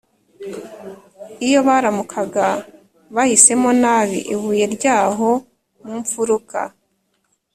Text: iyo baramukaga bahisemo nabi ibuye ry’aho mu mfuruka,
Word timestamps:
iyo 1.47 1.59
baramukaga 1.67 2.45
bahisemo 3.15 3.69
nabi 3.81 4.17
ibuye 4.33 4.65
ry’aho 4.75 5.29
mu 5.85 5.93
mfuruka, 6.01 6.59